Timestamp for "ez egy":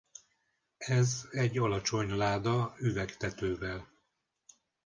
0.77-1.57